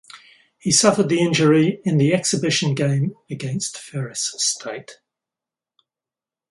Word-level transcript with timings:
He 0.57 0.71
suffered 0.71 1.09
the 1.09 1.19
injury 1.21 1.79
in 1.85 1.99
the 1.99 2.11
exhibition 2.11 2.73
game 2.73 3.13
against 3.29 3.77
Ferris 3.77 4.33
State. 4.39 4.97